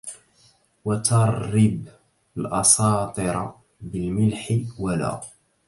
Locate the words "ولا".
4.79-5.21